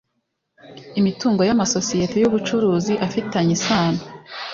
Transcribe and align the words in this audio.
Imitungo 0.99 1.41
y’amasosiyete 1.47 2.15
y’ubucuruzi 2.19 2.93
afitanye 3.07 3.51
isano 3.57 4.01